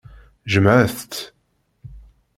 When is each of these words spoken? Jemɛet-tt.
Jemɛet-tt. 0.51 1.13